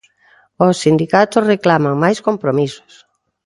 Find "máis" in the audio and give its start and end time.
2.03-2.19